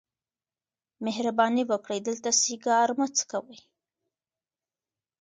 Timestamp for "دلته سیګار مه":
2.07-3.07